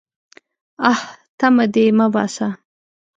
[0.91, 0.99] _اه!
[1.39, 2.47] تمه دې مه باسه.